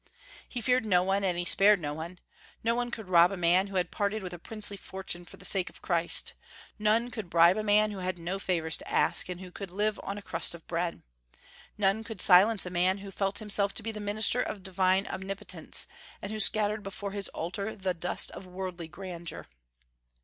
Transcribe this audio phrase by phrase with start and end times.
[0.49, 2.17] He feared no one, and he spared no one.
[2.63, 5.69] None could rob a man who had parted with a princely fortune for the sake
[5.69, 6.33] of Christ;
[6.79, 9.99] none could bribe a man who had no favors to ask, and who could live
[10.01, 11.03] on a crust of bread;
[11.77, 15.85] none could silence a man who felt himself to be the minister of divine Omnipotence,
[16.19, 19.45] and who scattered before his altar the dust of worldly grandeur.